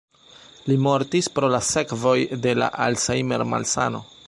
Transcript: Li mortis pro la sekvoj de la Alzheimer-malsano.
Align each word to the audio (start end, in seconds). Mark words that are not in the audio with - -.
Li 0.69 0.77
mortis 0.85 1.29
pro 1.35 1.51
la 1.57 1.59
sekvoj 1.67 2.15
de 2.47 2.55
la 2.63 2.73
Alzheimer-malsano. 2.87 4.05